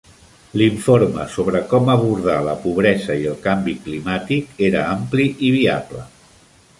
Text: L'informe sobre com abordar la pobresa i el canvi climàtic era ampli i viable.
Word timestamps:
L'informe 0.59 1.25
sobre 1.33 1.59
com 1.73 1.91
abordar 1.95 2.37
la 2.47 2.55
pobresa 2.65 3.19
i 3.25 3.29
el 3.33 3.37
canvi 3.45 3.75
climàtic 3.85 4.65
era 4.71 4.81
ampli 4.95 5.29
i 5.49 5.53
viable. 5.59 6.03